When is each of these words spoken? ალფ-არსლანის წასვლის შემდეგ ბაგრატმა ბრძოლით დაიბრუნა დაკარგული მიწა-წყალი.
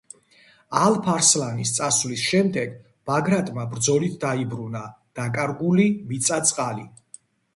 ალფ-არსლანის 0.83 1.73
წასვლის 1.73 2.23
შემდეგ 2.29 2.71
ბაგრატმა 3.11 3.67
ბრძოლით 3.75 4.17
დაიბრუნა 4.25 4.83
დაკარგული 5.21 5.87
მიწა-წყალი. 6.13 6.89